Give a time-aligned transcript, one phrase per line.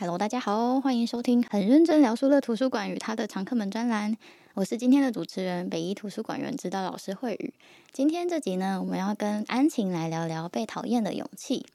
[0.00, 4.16] Hello，大家好，欢迎收听很认真聊书的图书馆与它的常客们专栏。
[4.54, 7.52] 我是今天的主持人，北一图书馆员指导老师慧宇。
[7.92, 11.66] 今天这集呢，我们要跟安晴来聊聊《被讨厌的勇气》。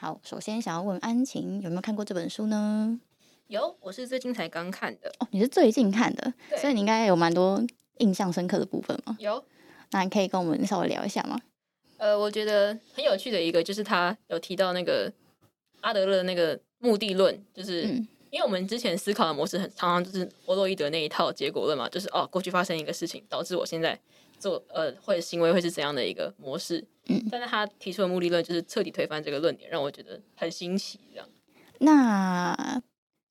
[0.00, 3.00] 好，首先想要问安晴有没有看过这本书呢？
[3.48, 5.12] 有，我是最近才刚看的。
[5.18, 7.60] 哦，你是最近看的，所以你应该有蛮多
[7.98, 9.16] 印象深刻的部分吗？
[9.18, 9.44] 有，
[9.90, 11.36] 那你可以跟我们稍微聊一下吗？
[11.96, 15.12] 呃，我觉得很有趣的一个就是他有提到那个
[15.80, 23.98] 阿德勒的那个目的论，就是、嗯、因为我们之前思考的模式很常常就是弗洛伊德那一套结果论嘛，就是哦，过去发生一个事情导致我现在
[24.38, 26.84] 做呃或者行为会是怎样的一个模式。
[27.06, 31.00] 嗯，但是他提出的目的论就是彻底推翻这个论点，让我觉得很新奇。
[31.12, 31.28] 这样，
[31.78, 32.82] 那。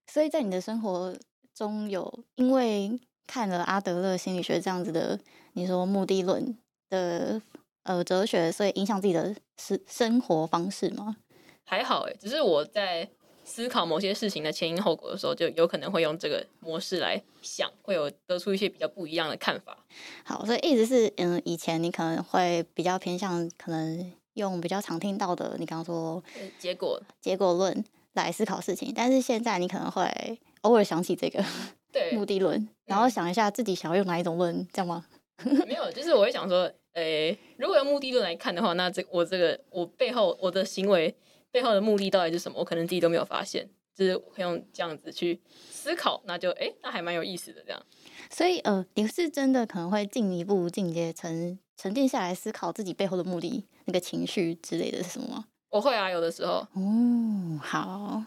[0.08, 1.16] 所以在你的生活
[1.56, 5.18] 中有因为看了阿德勒心理学这样子的，
[5.54, 6.58] 你说目的论
[6.90, 7.42] 的
[7.84, 11.16] 呃哲学，所以影响自己的生生活方式吗？
[11.64, 13.08] 还好诶，只是我在
[13.52, 19.78] 思考某些事情的前因后果的时候，就有可能会用这个模式来想，会有得出一些比较不一样的看法。
[20.24, 26.24] 好，所以一直是嗯，以前你可能会比较偏向可能用比较常听到的，你刚刚说
[26.58, 27.84] 结果结果论。
[28.14, 30.06] 来思考事情，但是现在你可能会
[30.64, 31.42] 偶尔想起这个
[31.94, 35.06] 对目的论，嗯、然后想一下自己想要用哪一种论，这样吗？
[35.66, 41.16] 没有，就是我会想说，诶、欸，如果用目的论来看的话，那这我这个我背后我的行为
[41.52, 42.58] 背后的目的到底是什么？
[42.60, 45.40] 我可能自己都没有发现，就是会用这样子去
[45.72, 47.86] 思考，那就诶、欸，那还蛮有意思的这样。
[48.30, 55.46] 所以呃，你是真的可能会进一步进阶成沉淀下来思考自己背后的目的，那个情绪之类的是什么吗？
[55.70, 56.68] 我会啊，有的时候。
[56.74, 58.24] 哦，好，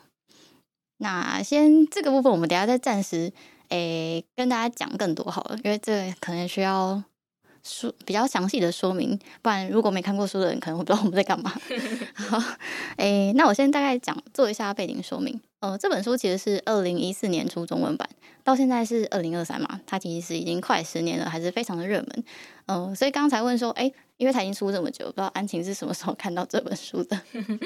[0.99, 3.33] 那先这个部分，我们等下再暂时
[3.69, 7.03] 诶、欸、跟大家讲更多好了，因为这可能需要
[7.65, 11.51] 说比较详细的说明，不然如果没看过书的人可能会不知道我们在干嘛。
[12.15, 12.39] 好，
[12.99, 15.41] 诶、欸，那我先大概讲做一下背景说明。
[15.61, 18.07] 呃，这本书其实是二零一四年出中文版，
[18.45, 22.25] 到现在是二零二三嘛，它其实是已经快十年了，还是非常的热门。
[22.67, 27.19] 嗯、呃，所以刚才问说，哎、欸，因为它已经出这么久，不知道安晴是什么时候看到这本书的？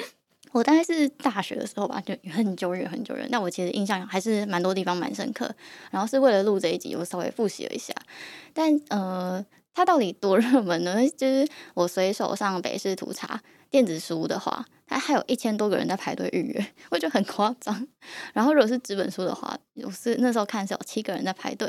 [0.52, 3.28] 我大概是大学的时候吧，就很久远很久远。
[3.30, 5.52] 那我其实印象还是蛮多地方蛮深刻。
[5.90, 7.92] 然后是为了录这一集，我稍微复习了一下。
[8.54, 9.44] 但呃，
[9.78, 10.96] 它到底多热门呢？
[11.16, 13.40] 就是我随手上北市图查
[13.70, 14.66] 电子书的话。
[14.90, 17.86] 它还有一千多个人在排队预约， 我觉得很夸张。
[18.32, 21.68] 然后如果是纸本书的话，我是那时候看是有七个人在排队，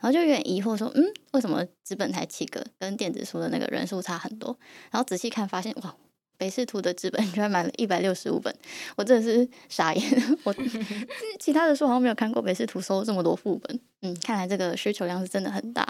[0.00, 4.56] 然后就有点疑惑说，嗯，为什么纸本才七个，跟电子书的那个人数差很多？
[4.92, 5.92] 然后仔细看发现，哇！
[6.40, 8.54] 北市图的纸本 居然买了一百六十五本，
[8.96, 10.38] 我真的是傻眼。
[10.44, 10.54] 我
[11.38, 15.86] 其他的书好像没有看过，北市图收这么多副本，嗯，看来这个需求量是真的很大。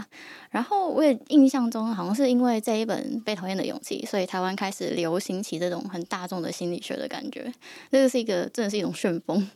[0.50, 7.53] 然后我也印象中好像是因为这一本《被讨厌的勇气》，所以台湾开始流行起这种很大众的心理学的感觉，
[7.93, 9.49] 这个是一个真的是一种旋风。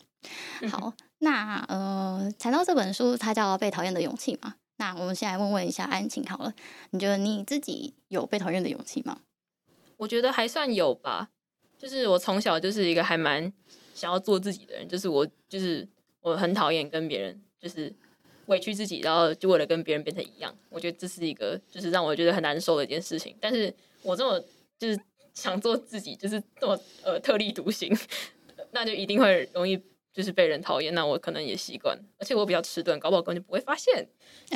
[0.71, 6.55] 好，那呃，谈到这本书，它叫《被讨厌的勇气》嘛，那我们先来问问一下安晴好了，
[6.91, 9.19] 你觉得你自己有被讨厌的勇气吗？
[9.97, 11.31] 我觉得还算有吧，
[11.79, 13.53] 就是我从小就是一个还蛮
[13.95, 15.87] 想要做自己的人，就是我就是
[16.21, 17.93] 我很讨厌跟别人就是
[18.47, 20.55] 委屈自己，然后就为了跟别人变成一样。
[20.71, 23.37] 我觉得这是一个就是让我觉得很难受的一件事情。
[23.41, 23.73] 但是
[24.03, 24.43] 我这么
[24.79, 24.99] 就是
[25.33, 27.97] 想做自己，就是这么呃特立独行，
[28.73, 29.81] 那就一定会容易
[30.13, 30.93] 就是被人讨厌。
[30.95, 34.07] 那我可能也习惯，而且我比较迟钝，搞不好根本就不会发现，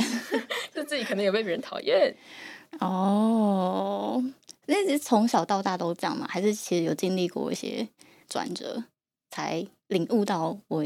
[0.74, 2.14] 就自己可能也被别人讨厌
[2.80, 4.22] 哦。
[4.70, 6.26] 那是从小到大都这样吗？
[6.30, 7.88] 还是其实有经历过一些
[8.28, 8.84] 转折，
[9.30, 10.84] 才领悟到我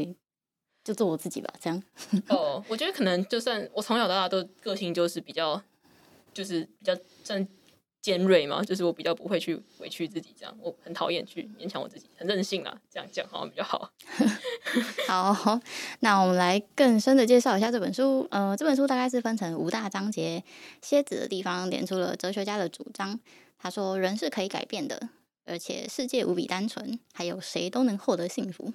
[0.83, 1.53] 就做我自己吧？
[1.61, 1.83] 这样
[2.29, 5.61] 哦，我觉得可能就算我从小到大都个性就是比较，
[6.33, 6.95] 就是比较
[7.25, 7.45] 算
[8.01, 13.91] 尖锐嘛，就是我比较不会去委屈自己，这样我很讨厌去勉强我自己，很任性啊，这样讲好像比较好。
[15.07, 15.59] 好，
[15.99, 18.25] 那我们来更深的介绍一下这本书。
[18.31, 20.41] 呃，这本书大概是分成五大章节，
[20.81, 23.19] 蝎子的地方点出了哲学家的主张。
[23.63, 25.07] 他说：“人是可以改变的，
[25.45, 28.73] 而且世界无比单纯，还有谁都能获得幸福。”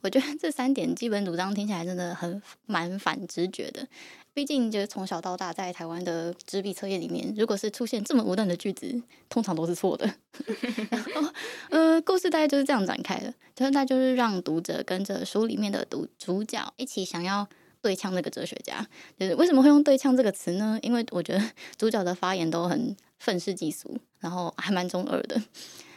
[0.00, 3.86] 我觉得这三点基本主张听起来真的很蛮反直觉的。
[4.32, 10.06] 毕竟，就是从小到大在台湾的纸笔测验里面，如果是出现这么无断的句子，通常都是错的。
[10.88, 11.32] 然后，
[11.68, 17.46] 呃，故事大概就是这样展开的，就是他就是让读者跟着书里面的读主角一起想要
[17.82, 18.86] 对呛那个哲学家，
[19.18, 20.78] 就是为什么会用对呛这个词呢？
[20.80, 21.42] 因为我觉得
[21.76, 25.40] 主角的发言都很愤世嫉俗，然后还蛮中二的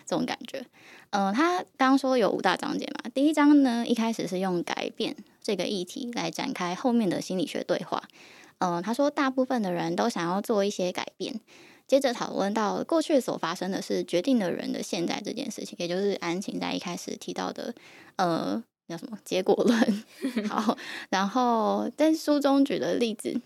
[0.05, 0.63] 这种感觉。
[1.09, 8.03] 呃，他刚刚说有五大章节嘛，第一章呢一开始是用改变这个议题来展开后面的心理学对话。
[8.59, 11.39] 呃，他说大部分的人都想要做一些改变，
[11.87, 17.73] 接着讨论到过去所发生的是决定的人的现在这件事情，也就是安晴在一开始提到的，
[18.17, 18.63] 呃。
[18.85, 20.03] 叫什么结果论？
[20.49, 20.77] 好，
[21.09, 23.41] 然后在书中举的例子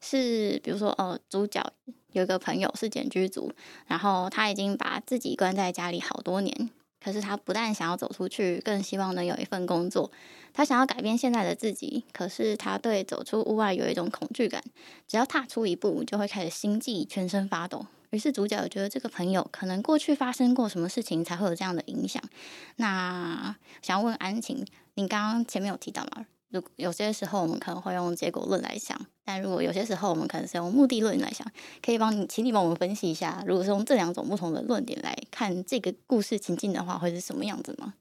[0.00, 1.64] 是，比如说，哦，主角
[2.12, 3.52] 有一个朋友是茧居族，
[3.86, 6.70] 然后他已经把自己关在家里好多年，
[7.02, 10.10] 可是他不但想要走出去，更希望能有一份工作。
[10.52, 14.62] 他想要改变现在的自己，可是他对走出屋外有一种恐惧感，
[15.08, 17.86] 只要踏出一步，就会开始心悸，全身发抖。
[18.10, 22.22] 于是主角觉得这个朋友可能过去发生过什么事情才会有这样的影响。
[22.76, 26.24] 那想要问安晴，你刚刚前面有提到吗？
[26.54, 31.44] 如有些时候我们可能会用结果论来想，但如果有些时候我们可能是用目的论来想，
[31.84, 37.94] 可以帮你，请你帮我们分析一下，如果是用这两种不同的论点来看这个故事情境的话，会是什么样子吗？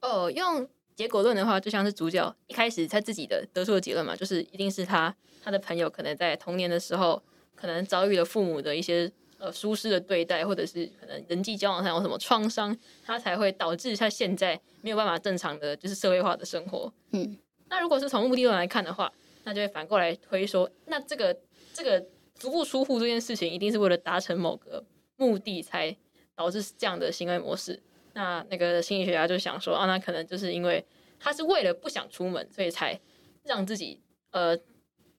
[0.00, 5.12] 哦，用结果论的话，就像是主角一开始他自己的得出的结论嘛，就是一定是他
[5.42, 7.20] 他的朋友可能在童年的时候
[7.56, 9.10] 可能遭遇了父母的一些。
[9.36, 12.74] 呃，舒适的对待，或者是可能人际交往上有什么创伤，
[13.04, 16.90] 他才会导致他现在没有办法正常的就是社会化的生活。
[17.10, 17.36] 嗯，
[17.68, 19.12] 那如果是从目的论来看的话，
[19.44, 21.36] 那就会反过来推说，那这个
[21.72, 24.84] 这个足不出户这件事情，一定是为了达成某个
[25.16, 25.94] 目的才
[26.34, 27.80] 导致这样的行为模式。
[28.12, 30.84] 那那个心理学家就想说啊，那可能就是因为
[31.18, 32.98] 他是为了不想出门，所以才
[33.42, 34.00] 让自己
[34.30, 34.56] 呃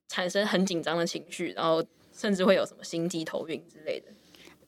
[0.08, 1.84] 产生很紧张的情绪，然后
[2.14, 4.08] 甚至会有什么心悸、头晕之类的。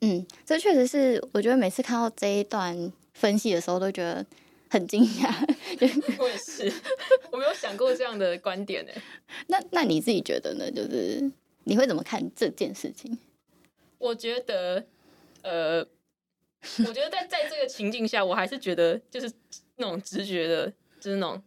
[0.01, 4.25] 嗯，这确实是，我觉得每次看到这一段分析的时候，都觉得
[4.69, 5.56] 很惊讶。
[6.19, 6.71] 我也是，
[7.31, 8.91] 我没有想过这样的观点呢。
[9.47, 10.71] 那那你自己觉得呢？
[10.71, 11.31] 就是
[11.63, 13.18] 你会怎么看这件事情？
[13.97, 14.85] 我觉得，
[15.41, 15.79] 呃，
[16.88, 19.31] 我觉得在在这个情境下，我还是觉得就是
[19.77, 21.41] 那种直觉的，就是那种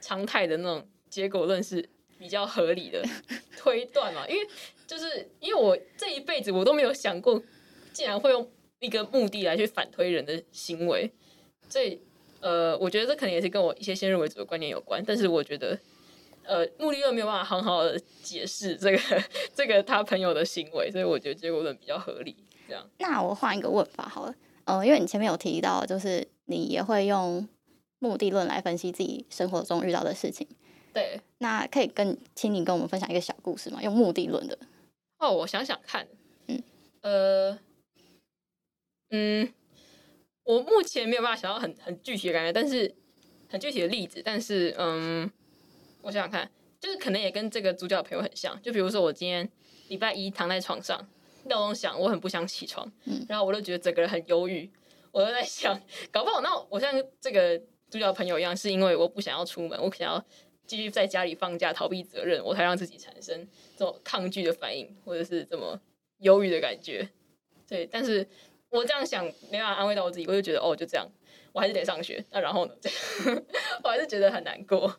[0.00, 1.88] 常态的那种结果论是
[2.18, 3.02] 比较合理的
[3.56, 4.26] 推断嘛。
[4.28, 4.48] 因为
[4.86, 7.42] 就是因为我这一辈子我都没有想过。
[7.94, 11.12] 竟然会用一个目的来去反推人的行为，
[11.68, 12.00] 所以
[12.42, 15.02] 呃，我觉得这可能也是跟我一些先入为主的观念有关。
[15.06, 15.78] 但是我觉得，
[16.44, 18.98] 呃，目的论没有办法很好的解释这个
[19.54, 22.36] 这个他朋友的行为，所以我觉得结果论比较合理。
[22.66, 24.34] 这样，那我换一个问法好了，
[24.64, 27.48] 呃，因为你前面有提到，就是你也会用
[28.00, 30.46] 目的论来分析自己生活中遇到的事情。
[30.92, 33.80] 对，那可以跟，请你跟我们分享一个小故事吗？
[33.82, 34.58] 用目的论的。
[35.18, 36.06] 哦，我想想看，
[36.48, 36.62] 嗯，
[37.02, 37.58] 呃。
[39.14, 39.52] 嗯，
[40.52, 42.94] 我目前没有办法想到很很具体的感觉，但是
[43.48, 44.20] 很具体的例子。
[44.22, 45.30] 但是，嗯，
[46.02, 48.60] 我想想看，就是可能也跟这个主角的朋友很像。
[48.60, 49.48] 就比如说，我今天
[49.88, 51.08] 礼拜一躺在床上，
[51.44, 52.90] 闹钟响，我很不想起床，
[53.26, 54.70] 然后我就觉得整个人很忧郁。
[55.10, 57.58] 我就在想，搞不好那我像这个
[57.88, 60.22] 主角朋友一样，是因为我不想要出门，我想要
[60.66, 65.80] 继续在家里放假逃避责任，我才让自己产生这种抗拒的反应，或者是这么
[66.18, 67.08] 忧郁的感觉。
[67.66, 68.28] 对，但是。
[68.72, 71.06] 我这样想没办法安慰到我自己，我就觉得哦，就这样，
[71.52, 72.24] 我还是得上学。
[72.30, 72.72] 那然后呢？
[73.84, 74.96] 我还是觉得很难过。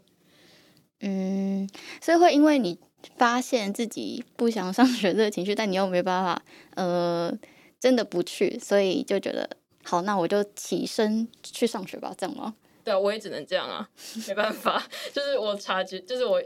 [1.02, 1.68] 嗯，
[2.00, 2.80] 所以会因为你
[3.18, 6.44] 发现自己不想上学这个情绪，但你又没办法，
[6.76, 7.36] 呃，
[7.80, 9.50] 真的不去，所以就觉得
[9.84, 12.54] 好，那我就起身去上学吧，这样吗？
[12.84, 13.90] 对啊，我也只能这样啊，
[14.28, 16.40] 没办法， 就是我察觉，就是我，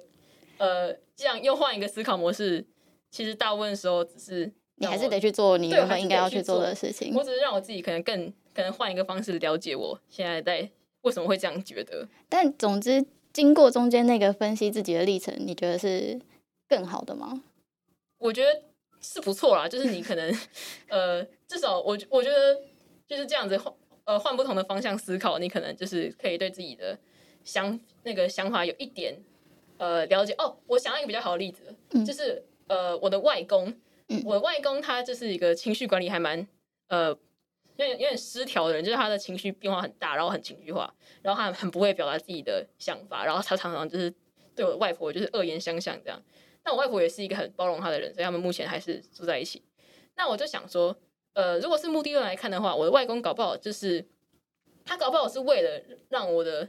[0.59, 2.65] 呃，这样又换一个思考模式，
[3.11, 4.53] 其实大部分时候只是。
[4.79, 7.13] 你还是得去做你原本应该要去做的事情。
[7.15, 10.69] 我只是让我自己可能更可能换一个方式了解我现在在
[11.01, 12.07] 为什么会这样觉得。
[12.29, 13.03] 但总之，
[13.33, 16.19] 经过中间那个分析自己的历程，你觉得是
[16.67, 17.41] 更好的吗？
[18.19, 18.61] 我觉得
[19.01, 20.31] 是不错啦，就是你可能
[20.89, 22.61] 呃，至少我我觉得
[23.07, 23.73] 就是这样子换
[24.05, 26.97] 呃换不同的方向思考，你可能就是可以对自己的
[27.43, 29.15] 想那个想法有一点
[29.77, 30.33] 呃了解。
[30.37, 33.73] 哦，我想到一个比较好的例子，嗯、就是呃我的外公。
[34.23, 36.47] 我外公他就是一个情绪管理还蛮
[36.87, 44.11] 呃有点有点失调的人，就是他的情绪变化很大，然后很情绪化，然后他很不会表达自己的想法，然后他常常就是
[44.55, 46.21] 对我外婆就是恶言相向这样。
[46.63, 49.61] 但我外婆也是一个很包容他的人，所以他们目前还是住在一起。
[50.15, 50.95] 那我就想说，
[51.33, 54.03] 呃，如果是目的论来看的话，我的外公搞不好就是
[54.83, 56.67] 他搞不好是为了让我的，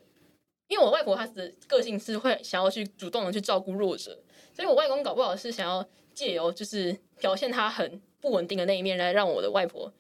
[0.66, 4.18] 因为我外婆她的个性是会想要去主动的去照顾弱者，
[4.52, 5.88] 所以我外公搞不好是想要。
[6.18, 9.92] 借由就是表现他很不稳定的那一面，来让我的外婆，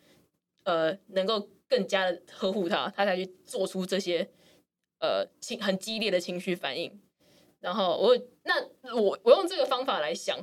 [0.64, 4.28] 呃，能够更加的呵护他，他才去做出这些，
[4.98, 7.00] 呃，情很激烈的情绪反应。
[7.60, 10.36] 然后我那我我用这个方法来想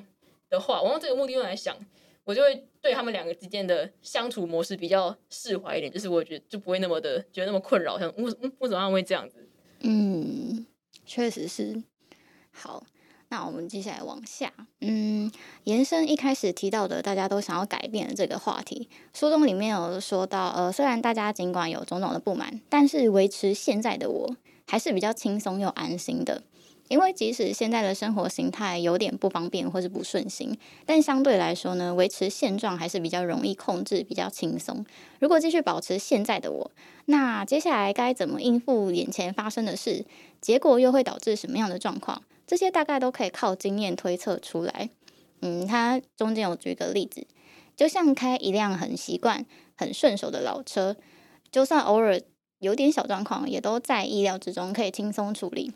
[0.50, 1.78] 的话，我用这个目的用来想，
[2.24, 8.24] 我就会对他们两个之间的相处模式比较释怀一点，就是我觉得就不会那么的觉得那么困扰，像为
[8.60, 9.46] 为什么他会这样子？
[9.82, 10.66] 嗯，
[11.06, 11.84] 确实是。
[12.52, 12.86] 好，
[13.36, 14.50] 那我们接下来往下，
[14.80, 15.30] 嗯，
[15.66, 24.34] 延伸一开始提到的大家都想要改变的这个话题，书中里面有说到，呃，虽然大家尽管有种种的不满，但是维持现在的我
[24.66, 26.44] 还是比较轻松又安心的。
[26.88, 34.86] 因为即使现在的生活形态有点不方便或是不顺心，但相对来说呢，维持现状还是比较容易控制，比较轻松。
[35.20, 36.72] 如果继续保持现在的我，
[37.08, 40.06] 那接下来该怎么应付眼前发生的事？
[40.40, 42.22] 结果又会导致什么样的状况？
[42.48, 44.90] 这些大概都可以靠经验推测出来。
[45.42, 47.26] 嗯，他中间有举个例子，
[47.76, 50.96] 就像开一辆很习惯、很顺手的老车，
[51.52, 52.20] 就算偶尔
[52.60, 55.72] 有点小状况，也都在意料之中，可以轻松处理。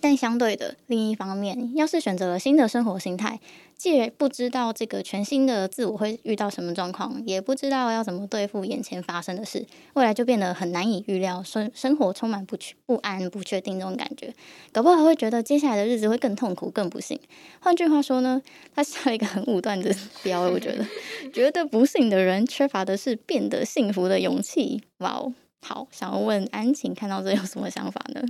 [0.00, 3.38] 但相对的，另一方面，要是选择了新的生活形态，
[3.76, 14.32] 既不知道这个全新的自我会遇到什么状况，也不知道要怎么对付眼前发生的事，未来就变得很难以预料，生生活充满不确不安、不确定这种感觉，
[14.72, 17.20] 搞不好会觉得接下来的日子会更痛苦、更不幸。
[17.60, 18.40] 换句话说呢，
[18.74, 20.86] 他下了一个很武断的标，我觉得，
[21.32, 24.82] 觉得不幸的人缺乏的是变得幸福的勇气。
[24.98, 28.22] 哇哦，好，想要问安晴，看到这有什么想法呢？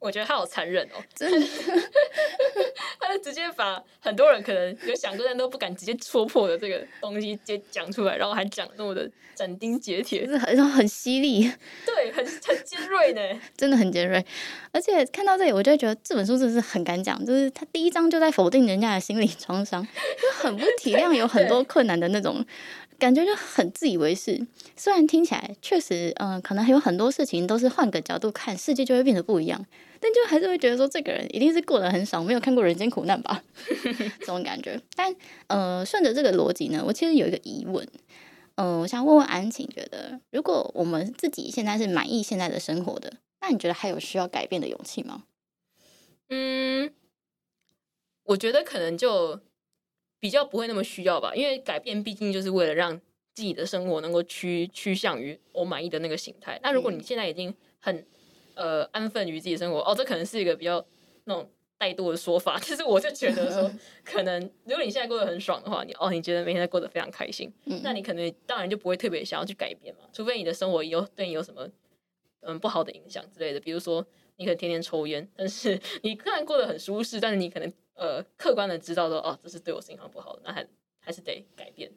[0.00, 1.38] 我觉得他好残忍哦，真的，
[2.98, 11.42] 他就直接把很多人可能有想过但都不敢直接戳破的这个东西直接讲出来，然后还讲那么的斩钉截铁，是很很犀利，
[11.84, 14.24] 对，很很尖锐呢， 真的很尖锐。
[14.72, 22.42] 而且看到这里，我就觉得这本书真的是很敢讲，就是他第一章就在否定人家的心理创伤，就很不体谅有很多困难的那种。
[23.00, 29.64] 感觉就很自以为是，虽然听起来确实，嗯、可能还有很多事情都是换个角度看，世界就会变得不一样，
[29.98, 33.42] 但就还是会觉得说，这个人一定是过得很爽，没有看过人间苦难吧，
[34.20, 34.78] 这种感觉。
[34.94, 35.12] 但，
[35.48, 37.84] 呃，顺着这个逻辑呢，我其实有一个疑问，
[38.56, 45.24] 嗯、呃，我想问问安晴，觉得如果我们自己现在是满意现在的生活的，那你觉得还有需要改变的勇气吗？
[46.28, 46.92] 嗯，
[48.24, 49.40] 我觉得可能就。
[50.20, 52.94] 比较不会那么需要吧，因为改变毕竟就是为了让
[53.34, 56.60] 自己的生活能够趋趋向于我满意的那个形态。
[56.62, 58.06] 那如果你现在已经很
[58.54, 60.84] 呃安分于自己的生活，哦，这可能是一个比较
[61.24, 61.48] 那种
[61.78, 62.58] 怠惰的说法。
[62.58, 63.70] 其 实我就觉得说，
[64.04, 67.50] 可能如果你现在过得很爽的话，你哦你觉得每天都过得非常开心，
[67.82, 70.02] 那你可能当然就不会特别想要去改变嘛。
[70.12, 71.66] 除非你的生活有对你有什么
[72.40, 74.04] 嗯不好的影响之类的，比如说
[74.36, 77.72] 你可能天天抽烟，但是 你虽然过得很舒适，但是你可能。
[78.00, 80.66] 呃，客观的知道说，哦，这是对我信号不好，那还
[81.00, 81.92] 还是得改变。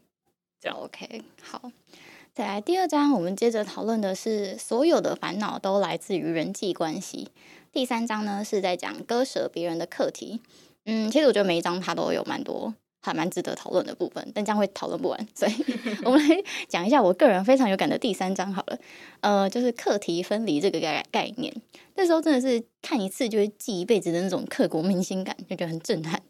[0.60, 1.72] 这样 OK，好。
[2.34, 7.30] 再来第二章，我们接着讨论的是所有的烦恼都来自于人际关系。
[7.72, 10.42] 第三章呢是在讲割舍别人的课题。
[10.84, 12.76] 嗯，其实我觉得每一章它都有蛮多。
[13.06, 15.54] 还蛮值得讨论的部分，但这样会讨论不完，所以
[16.06, 16.38] 我们来
[16.70, 18.78] 讲一下我个人非常有感的第三章好了。
[19.20, 21.54] 呃，就是课题分离这个概概念，
[21.96, 26.22] 那时候真的是看一次就会记一辈子的那种刻骨铭心感，就觉得很震撼。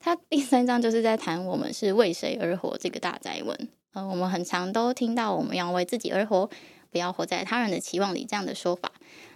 [0.00, 3.68] 他第三章就是在谈我们是为谁而活这个大灾问。
[3.92, 6.48] 呃，我们很常都听到我们要为自己而活，
[6.90, 8.90] 不要活在他人的期望里这样的说法。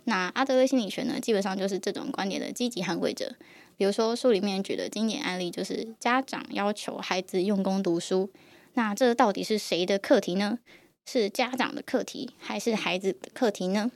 [0.05, 3.35] 那阿德勒心理学呢，基本上就是这种观点的积极捍卫者。
[3.77, 8.31] 比如说书里面举的经典案例就是家长要求孩子用功读书，
[8.75, 10.59] 那这到底是谁的课题呢？
[11.05, 13.91] 是家长的课题还是孩子的课题呢？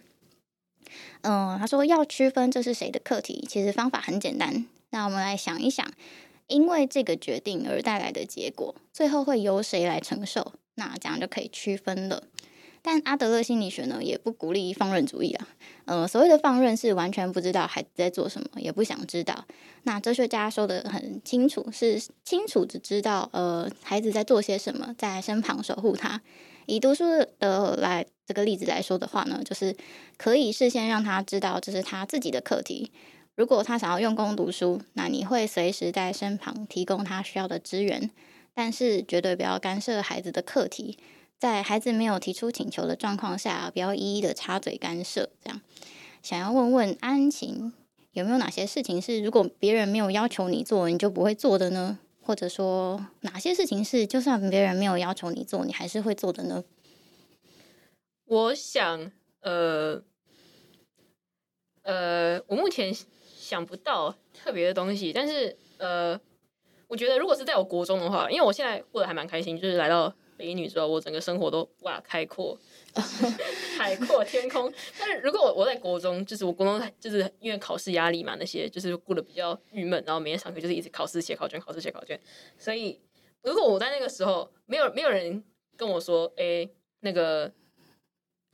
[1.22, 4.66] 嗯，他说要区分这是谁的课题，其实方法很简单。
[4.90, 5.90] 那我们来想一想，
[6.46, 10.52] 因为这个决定而带来的结果，最后会由谁来承受？
[10.74, 12.24] 那这样就可以区分了。
[12.82, 15.48] 但阿德勒心理学呢，也不鼓励放任主义啊。
[15.84, 19.44] 呃，所谓的放任是完全不知道孩子在做什么，也不想知道。
[19.82, 26.20] 那哲学家说得很清楚，是清楚的知道，呃，孩子在做些什么，在身旁守护他。
[26.66, 27.04] 以读书
[27.38, 29.76] 的来这个例子来说的话呢，就是
[30.16, 32.92] 可以事先让他知道这是他自己的课题。
[33.34, 38.10] 如果他想要用功读书，那你会随时在身旁提供他需要的资源，
[38.54, 40.98] 但是绝对不要干涉孩子的课题。
[41.40, 45.30] 在孩子没有提出请求的状况下，不要一一的插嘴干涉。
[45.42, 45.62] 这样，
[46.22, 47.72] 想要问问安晴，
[48.12, 51.98] 有没有哪些事情是如果别人没有要求你做，你就不会做的呢？
[52.20, 56.62] 或者说，哪些事情是就算别人没有要求你做，你还是会做的呢？
[58.26, 60.02] 我想，呃，
[61.80, 62.94] 呃，我目前
[63.38, 66.20] 想不到特别的东西，但是，呃，
[66.86, 70.14] 我觉得如果是在我国中的话，因为我现在过得还蛮开心，就是来到。
[70.40, 72.58] 北一女之后，我整个生活都哇开阔，
[73.76, 74.72] 海阔天空。
[74.98, 82.18] 但是如果我我在国中，就是我国中就是因为考试压力嘛，那些就是过得比较郁闷，然后每天上课就是一直考试写考卷，考试写考卷。
[82.58, 82.98] 所以
[83.42, 85.44] 如果我在那个时候没有没有人
[85.76, 86.70] 跟我说，哎、欸，
[87.00, 87.52] 那个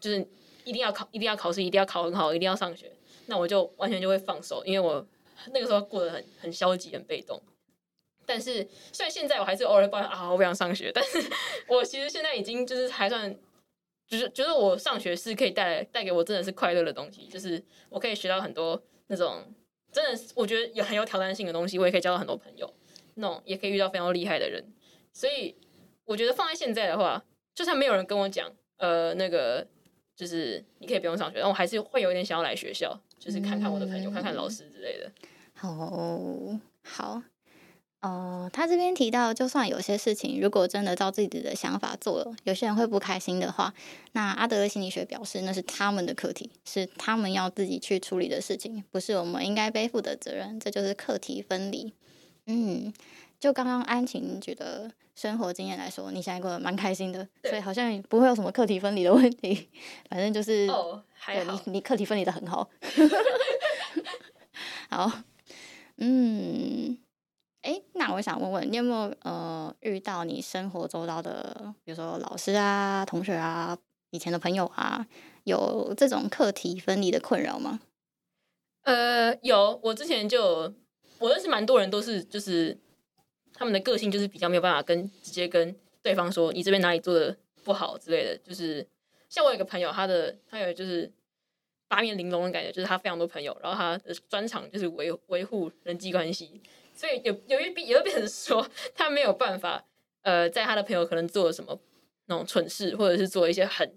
[0.01, 0.27] 就是
[0.65, 2.91] 一定要考，一定要考试，一定要考很好，一定要上学，
[3.27, 5.07] 那我就完全就会放手，因为我
[5.53, 7.41] 那个时候过得很很消极，很被动。
[8.27, 10.91] 但是，虽然现在我还是偶尔抱怨啊，我不想上学。
[10.93, 11.19] 但是
[11.69, 13.35] 我其实现在已经就是还算，
[14.07, 19.43] 就是觉得我上学是可以带来带给我真的是快乐的东西，就是我可以学到很多那种
[19.93, 22.73] 真的是我觉得有很有挑战性的东西，我也可以交到很多朋友，
[23.15, 24.63] 那种也可以遇到非常厉害的人。
[25.13, 25.57] 所以
[26.05, 29.67] 我觉得放在现在的话，就算没有人跟我讲，呃，那个
[30.15, 35.11] 就是你可以不用上学，但我还是会有一点想要来学校，就是看看我的朋友，嗯、看看老师之类的。
[35.55, 37.23] 好好。
[38.03, 43.73] 哦，他这边提到，就算有些事情如果真的照自己的想法做了，有些人会不开心的话，
[44.13, 50.61] 那阿德勒心理学表示那是他们的课题，是他们要自己去处理的事情，不是我们应该背负的责任。
[50.61, 51.93] 这就是课题分离。
[52.47, 52.93] 嗯，
[53.41, 59.69] 就刚刚安晴觉得生活经验来说，你现在过得蛮开心的，所以好像不会有什么课题分离的问题。
[60.09, 62.69] 反正就是哦，还好，你你课题分离的很好。
[64.91, 65.11] 好，
[65.97, 66.99] 嗯。
[67.67, 73.77] 哎，那我想问问你有没有呃遇到你生活周遭的，比如说老师啊、同学啊、
[74.11, 75.05] 以前的朋友啊，
[75.43, 77.81] 有这种课题分离的困扰吗？
[78.83, 80.73] 呃，有，我之前就
[81.19, 82.79] 我认识蛮多人，都是就是
[83.53, 88.39] 他们的个性就是比较没有办法跟直接跟对方说你这边哪里做的不好之类的。
[88.45, 88.87] 就是
[89.29, 91.13] 像我有一个朋友，他的他有就是
[91.89, 96.61] 八面玲珑的感觉，就是他非常多朋友，然后他的专长就是维维护人际关系。
[96.97, 99.85] 所以有有一变，有一变成说他没有办法，
[100.23, 101.79] 呃，在他的朋友可能做了什么
[102.25, 103.95] 那种蠢事，或者是做一些很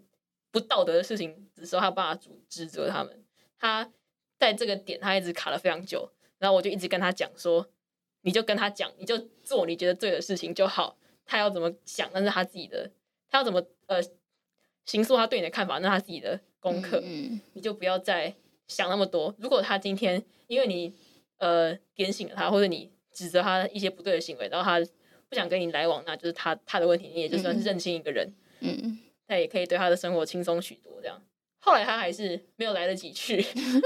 [0.51, 2.13] 不道德的事情的时候，他爸
[2.49, 3.23] 指责他们。
[3.57, 3.89] 他
[4.37, 7.65] 在这个点他一直卡了非常久，然后我就一直跟他讲说，
[8.21, 10.97] 你就跟他讲，你就做你觉得对的事情就好。
[11.25, 12.89] 他要怎么想，那是他自己的；
[13.29, 14.01] 他要怎么呃，
[14.85, 17.01] 形塑他对你的看法，那是他自己的功课。
[17.03, 18.35] 嗯，你就不要再
[18.67, 19.33] 想那么多。
[19.39, 20.93] 如果他今天因为你。
[21.39, 24.79] 呃，点醒了他，或者你指责他一些不对的行为，然后他
[25.27, 30.99] 不想跟你来往，那就是他他的问题，你也就算是认清一个人，嗯，他也可以对他的生活轻松许多。
[31.01, 31.21] 这样，
[31.59, 33.37] 后来他还是没有来得及去，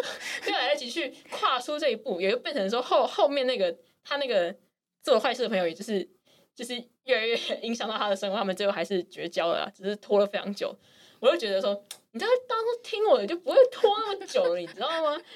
[0.46, 4.56] 没有来得及去跨出这一步，也就变成说后后面那个他那个
[5.02, 6.08] 做坏事的朋友，也就是
[6.56, 10.76] 就是越来越 影响到他的生活，他们最后还是绝交了，只是拖了非常久。
[11.20, 15.22] 我就觉得说，你在当初听我的，就不会拖那么久了，你知道吗？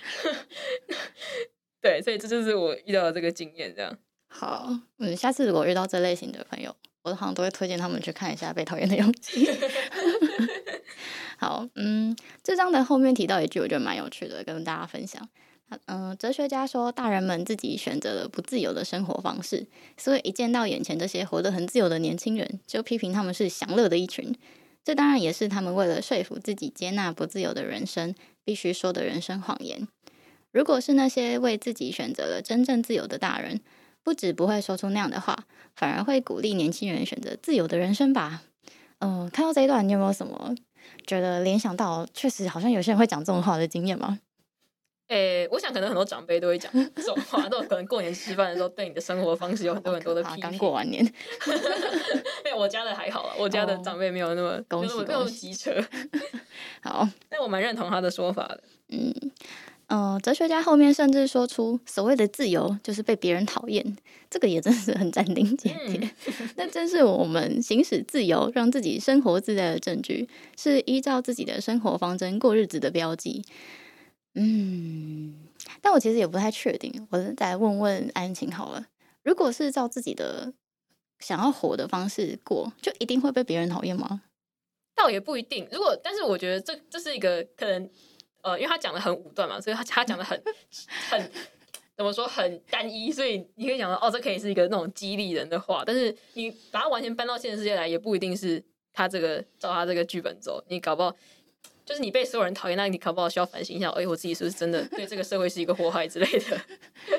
[1.81, 3.97] 对，所以这就是我遇到的这个经验，这样。
[4.29, 9.45] 好，嗯，下次如果遇到这类型的朋友，我好像都会推荐他们去看一下《被讨厌的勇气》。
[11.37, 15.27] 好，嗯，这章的后面提到一句，我觉得蛮有趣的，跟大家分享。
[15.85, 24.33] 嗯，哲学家说，大人们自己选择了不自由的生活方式，所以一见到眼前这些活得很自由的年轻人，就批评他们是享乐的一群。
[24.83, 29.87] 这当然也是他们为了说服自己接纳不自由的人生，必须说的人生谎言。
[30.51, 33.61] 如果是那些为自己选择了真正自由的大人，
[34.03, 38.43] 不止不会说出那样的话，反而会鼓励年轻人选择自由的人生吧。
[38.99, 40.55] 嗯、呃，看到这一段，你有没有什么
[41.05, 44.19] 觉得联想到，确实好像有些人会讲这种话的经验吗？
[45.09, 50.41] 诶、欸，我想可能很多长辈都会讲这种话，都可能过年吃饭的时候对你的生活方式有很多很多的批评。
[50.41, 51.01] 刚过完年，
[52.43, 55.71] 没有我家的还好了，我家的长辈没有那么、没有那么机车。
[56.83, 58.63] 好，但我蛮认同他的说法的。
[58.89, 59.06] 嗯。
[59.87, 63.97] 嗯、呃，哲学家后面甚至说出所谓的自由就是被别人讨厌，
[64.29, 66.11] 这个也真是很斩钉截铁。
[66.57, 73.41] 那、嗯、 正是我们行使自由，让自己生活自在的证据，是依照自己的生活方针过日子的标记。
[74.35, 75.35] 嗯，
[75.81, 78.85] 但我其实也不太确定，我再问问安晴好了。
[79.23, 80.51] 如果是照自己的
[81.19, 84.23] 想要活的方式过，就一定会被别人讨厌吗？
[84.93, 85.65] 倒也不一定。
[85.71, 87.89] 如果，但是我觉得这这是一个可能。
[88.47, 90.41] 呃，因为他讲的很武断嘛，所以他他讲的很
[91.09, 91.31] 很
[91.97, 101.13] 怎么说很单一，所以你可以讲到哦，这可以是一个那种激励人的话，但是你把它完全搬到现实世界来，也不一定是他这个照他这个剧本走，你搞不好
[101.85, 106.61] 就是你被所有人讨厌，那你搞不好需要反省一下，哎，我自己是不是真的对这个社会是一个祸害之类的？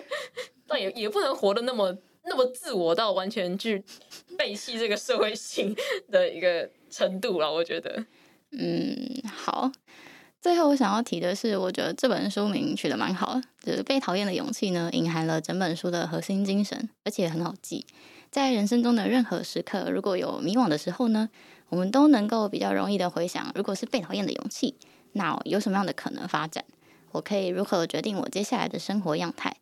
[0.66, 3.82] 但也也不能活得那么那么自我到完全去
[4.38, 5.74] 背弃这个社会性
[6.10, 8.04] 的一个程度了，我觉得。
[8.52, 9.70] 嗯，好。
[10.40, 17.84] 最后我想要提的是，我觉得这本书名取得蛮好的，就是《被讨厌的勇气》呢，隐含了整本书的核心精神，而且很好记。
[18.30, 21.28] 在人生中的任何时刻，如果有迷惘的时候呢，
[21.70, 24.76] 我们都能够比较容易的回想，如果是被讨厌的勇气，
[25.12, 26.64] 那有什么样的可能发展？
[27.10, 29.56] 我可以如何决定我接下来的生活样态？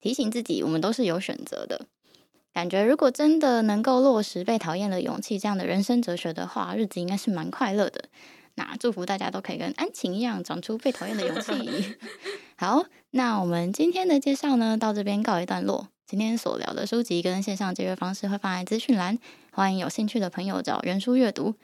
[0.00, 1.86] 提醒自己，我们都是有选择的。
[2.54, 8.04] 感觉如果真的能够落实被讨厌的勇气这样的人生哲学的话，日子应该是蛮快乐的。
[8.54, 11.96] 那祝福大家都可以跟安晴一样，长出被讨厌的勇气。
[12.56, 15.88] 好，那我们今天的介绍呢，到这边告一段落。
[16.06, 19.18] 今天所聊的书籍跟线上借阅方式会放在资讯栏，
[19.50, 21.54] 欢迎有兴趣的朋友找原书阅读。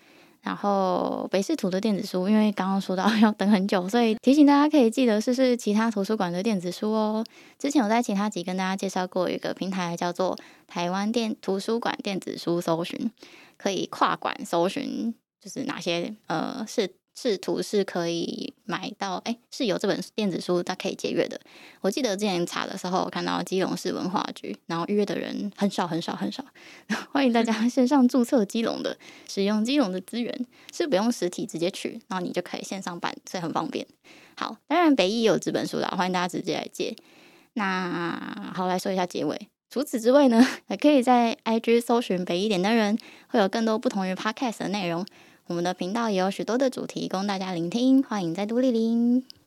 [0.40, 7.24] 然后北市图的电子书，因为刚刚说到 要等很久，所以提醒大家可以记得试试其他图书馆的电子书哦。
[7.59, 13.11] 之前我在其他集跟大家介绍过一个平台，叫做台湾电图书馆电子书搜寻，
[13.57, 16.94] 可以跨馆搜寻，就是哪些呃是。
[17.20, 21.40] 试图是可以买到，哎、欸，是有这本电子书，它可以借阅的。
[21.81, 26.44] 我记得之前查的时候，看到基隆市文化局，然后预约的人很少很少很少。
[27.11, 28.96] 欢迎大家线上注册基隆的，
[29.29, 33.85] 使用基隆的资源，是不用实体直接去，然后你就可以线上办，所以很方便。
[34.37, 36.94] 好，当然北艺也有这本书啦，欢迎大家直接来借。
[37.55, 39.48] 那好，来说一下结尾。
[39.70, 42.96] 除此之外呢， 还可以在 IG 搜寻北一点的人，
[43.27, 45.05] 会有更多不同于 Podcast 的内容。
[45.48, 49.38] 我们的频道也有许多的主题供大家聆听，欢迎再度莅临。